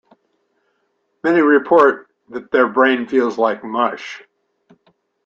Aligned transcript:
Many 1.23 1.41
report 1.41 2.07
that 2.29 2.49
their 2.49 2.67
brain 2.67 3.05
feels 3.07 3.37
like 3.37 3.63
"mush". 3.63 4.23